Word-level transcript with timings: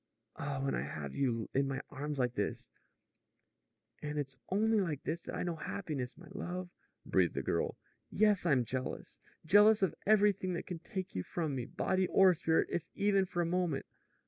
Ah, 0.35 0.59
when 0.63 0.73
I 0.73 0.81
have 0.81 1.13
you 1.13 1.47
in 1.53 1.67
my 1.67 1.79
arms 1.91 2.17
like 2.17 2.33
this" 2.33 2.71
"And 4.01 4.17
it's 4.17 4.35
only 4.49 4.81
like 4.81 5.03
this 5.03 5.21
that 5.21 5.35
I 5.35 5.43
know 5.43 5.57
happiness, 5.57 6.17
my 6.17 6.25
love," 6.31 6.71
breathed 7.05 7.35
the 7.35 7.43
girl. 7.43 7.77
"Yes; 8.09 8.43
I'm 8.43 8.65
jealous! 8.65 9.19
Jealous 9.45 9.83
of 9.83 9.93
everything 10.07 10.53
that 10.53 10.65
can 10.65 10.79
take 10.79 11.13
you 11.13 11.21
from 11.21 11.53
me, 11.55 11.65
body 11.65 12.07
or 12.07 12.33
spirit, 12.33 12.69
if 12.71 12.89
even 12.95 13.27
for 13.27 13.43
a 13.43 13.45
moment. 13.45 13.85